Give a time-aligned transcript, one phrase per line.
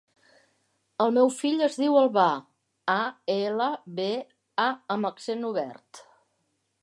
[1.03, 2.23] El meu fill es diu Albà:
[2.95, 2.97] a,
[3.35, 3.69] ela,
[4.01, 4.09] be,
[4.67, 6.01] a amb accent obert.